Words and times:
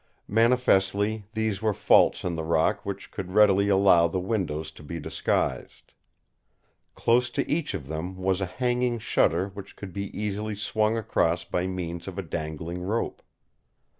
Manifestly 0.33 1.25
these 1.33 1.61
were 1.61 1.75
faults 1.75 2.23
in 2.23 2.33
the 2.35 2.43
rock 2.43 2.83
which 2.83 3.15
would 3.15 3.33
readily 3.33 3.69
allow 3.69 4.07
the 4.07 4.19
windows 4.19 4.71
to 4.71 4.81
be 4.81 4.99
disguised. 4.99 5.93
Close 6.95 7.29
to 7.29 7.47
each 7.47 7.75
of 7.75 7.85
them 7.87 8.17
was 8.17 8.41
a 8.41 8.47
hanging 8.47 8.97
shutter 8.97 9.49
which 9.49 9.75
could 9.75 9.93
be 9.93 10.05
easily 10.19 10.55
swung 10.55 10.97
across 10.97 11.43
by 11.43 11.67
means 11.67 12.07
of 12.07 12.17
a 12.17 12.23
dangling 12.23 12.81
rope. 12.81 13.21